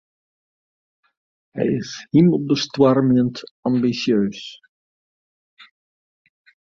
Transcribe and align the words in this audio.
Hy 1.55 1.65
is 1.79 1.89
himelbestoarmjend 2.11 3.35
ambisjeus. 3.67 4.41